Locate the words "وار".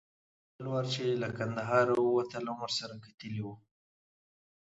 0.71-0.85